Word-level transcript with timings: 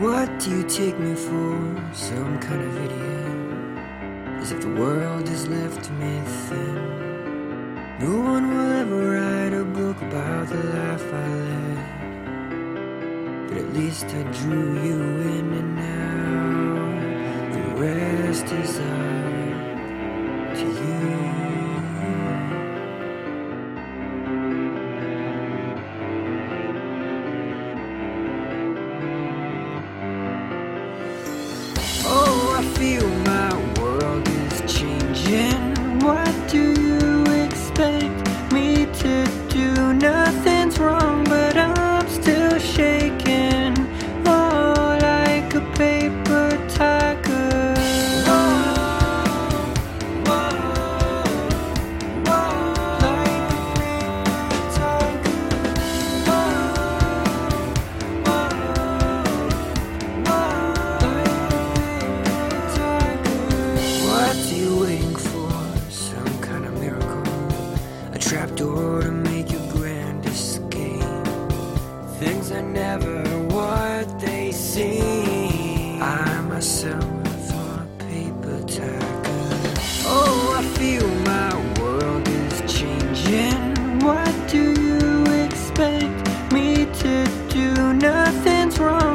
What 0.00 0.40
do 0.40 0.50
you 0.50 0.62
take 0.62 0.98
me 0.98 1.14
for? 1.14 1.92
Some 1.92 2.38
kind 2.38 2.62
of 2.62 2.74
idiot? 2.74 3.36
As 4.40 4.50
if 4.50 4.62
the 4.62 4.72
world 4.72 5.28
has 5.28 5.46
left 5.46 5.90
me 5.90 6.22
thin. 6.24 7.98
No 8.00 8.18
one 8.32 8.48
will 8.48 8.72
ever 8.80 9.10
write 9.12 9.52
a 9.52 9.62
book 9.62 10.00
about 10.00 10.48
the 10.48 10.56
life 10.56 11.12
I 11.12 11.28
led. 11.48 11.78
But 13.48 13.58
at 13.58 13.74
least 13.74 14.06
I 14.06 14.22
drew 14.40 14.82
you 14.82 15.00
in 15.36 15.52
and 15.60 15.76
now 15.76 17.52
the 17.52 17.62
rest 17.78 18.46
is 18.46 18.78
up 18.78 19.09
never 72.90 73.22
what 73.54 74.06
they 74.18 74.50
seem. 74.50 76.02
I 76.02 76.40
myself 76.52 77.04
a 77.52 77.86
paper 77.98 78.58
tiger. 78.66 79.42
Oh, 80.16 80.56
I 80.58 80.62
feel 80.76 81.08
my 81.34 81.52
world 81.78 82.26
is 82.28 82.56
changing. 82.78 83.60
What 84.06 84.34
do 84.54 84.62
you 84.86 85.08
expect 85.46 86.18
me 86.52 86.68
to 87.02 87.14
do? 87.56 87.68
Nothing's 88.08 88.76
wrong, 88.80 89.09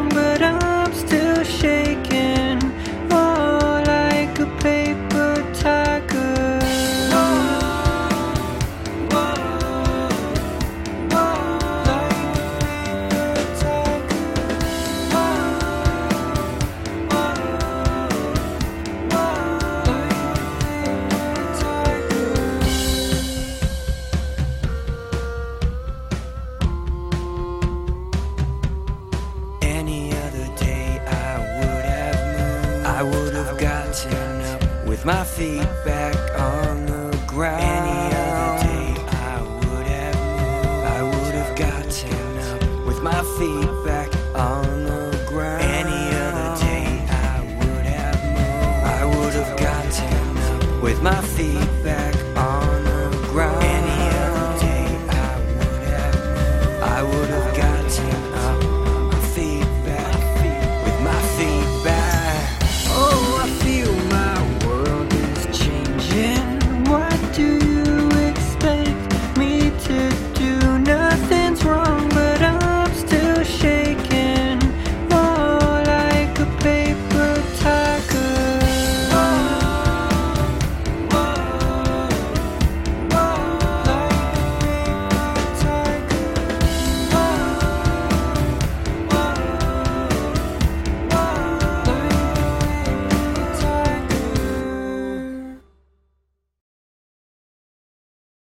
I 32.95 33.03
would 33.03 33.33
have 33.33 33.57
gotten 33.57 34.41
up 34.41 34.87
with 34.87 35.03
my 35.03 35.25
feet 35.25 35.67
back 35.83 36.15
on 36.39 36.85
the 36.85 37.21
ground. 37.27 37.61
Any 37.61 38.15
other 38.15 38.63
day 38.63 38.95
I 39.11 39.41
would 39.41 39.87
have 39.87 40.15
moved. 40.15 40.87
I 40.87 41.03
would 41.03 41.35
have 41.35 41.57
gotten 41.57 42.37
up 42.37 42.87
with 42.87 43.03
my 43.03 43.21
feet 43.37 43.67
back 43.83 44.15
on 44.33 44.85
the 44.85 45.25
ground. 45.27 45.63
Any 45.63 46.15
other 46.15 46.49
day 46.63 47.05
I 47.09 47.41
would 47.59 47.85
have 47.85 48.23
moved. 48.23 48.85
I 48.85 49.05
would 49.05 49.33
have 49.33 49.59
gotten 49.59 50.37
up 50.37 50.81
with 50.81 51.01
my 51.01 51.21
feet 51.21 51.67